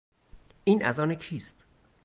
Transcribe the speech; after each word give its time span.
این 0.63 0.83
از 0.85 0.99
آن 0.99 1.15
کیست؟ 1.15 1.65